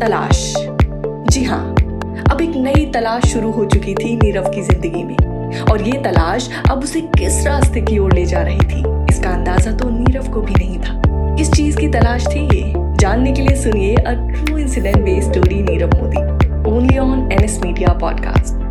तलाश। 0.00 0.54
जी 1.30 1.44
हाँ 1.44 1.64
अब 2.30 2.40
एक 2.40 2.56
नई 2.56 2.84
तलाश 2.94 3.24
शुरू 3.24 3.50
हो 3.52 3.64
चुकी 3.64 3.94
थी 3.94 4.14
नीरव 4.16 4.48
की 4.50 4.62
ज़िंदगी 4.62 5.02
में। 5.04 5.16
और 5.62 5.82
ये 5.82 6.00
तलाश 6.02 6.48
अब 6.70 6.82
उसे 6.84 7.00
किस 7.18 7.46
रास्ते 7.46 7.80
की 7.80 7.98
ओर 7.98 8.12
ले 8.12 8.24
जा 8.24 8.42
रही 8.42 8.58
थी, 8.58 8.82
इसका 9.10 9.30
अंदाज़ा 9.30 9.72
तो 9.72 9.88
नीरव 9.90 10.28
को 10.32 10.40
भी 10.40 10.54
नहीं 10.54 10.78
था। 10.78 11.00
किस 11.36 11.52
चीज़ 11.52 11.78
की 11.78 11.88
तलाश 11.88 12.26
थी 12.26 12.44
ये? 12.56 12.72
जानने 13.00 13.32
के 13.32 13.42
लिए 13.42 13.56
सुनिए 13.56 13.94
a 13.94 14.12
true 14.12 14.58
incident 14.58 14.96
based 14.96 15.32
story 15.32 15.62
Nirav 15.62 15.96
Modi 15.96 16.70
only 16.70 16.98
on 16.98 17.28
NS 17.32 17.60
media 17.64 17.98
podcast 18.00 18.65